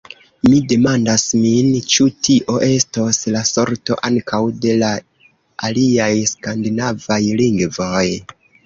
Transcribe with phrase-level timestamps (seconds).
[0.45, 4.93] Mi demandas min, ĉu tio estos la sorto ankaŭ de la
[5.71, 8.07] aliaj skandinavaj lingvoj.